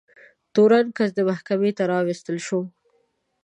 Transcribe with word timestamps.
تورن 0.53 0.87
کس 0.97 1.11
محکمې 1.29 1.71
ته 1.77 1.83
راوستل 1.91 2.37
شو. 2.45 2.61